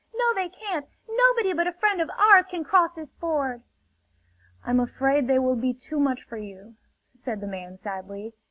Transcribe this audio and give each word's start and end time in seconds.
"No 0.15 0.33
they 0.33 0.49
can't! 0.49 0.87
Nobody 1.07 1.53
but 1.53 1.67
a 1.67 1.73
friend 1.73 2.01
of 2.01 2.09
ours 2.17 2.45
can 2.49 2.63
cross 2.63 2.89
this 2.91 3.11
ford!" 3.11 3.61
"I'm 4.65 4.79
afraid 4.79 5.27
they 5.27 5.37
will 5.37 5.55
be 5.55 5.75
too 5.75 5.99
much 5.99 6.23
for 6.23 6.37
you," 6.37 6.73
said 7.13 7.39
the 7.39 7.45
man 7.45 7.77
sadly. 7.77 8.33